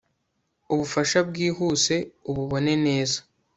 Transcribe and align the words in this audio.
ubufasha 0.73 1.19
bwihuse 1.29 1.95
ububone 2.29 2.73
neza 2.85 3.19